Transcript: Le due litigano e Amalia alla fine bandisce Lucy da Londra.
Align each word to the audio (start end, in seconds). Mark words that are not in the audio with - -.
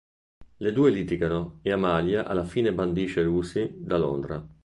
Le 0.57 0.71
due 0.71 0.89
litigano 0.89 1.59
e 1.61 1.71
Amalia 1.71 2.25
alla 2.25 2.43
fine 2.43 2.73
bandisce 2.73 3.21
Lucy 3.21 3.71
da 3.77 3.99
Londra. 3.99 4.43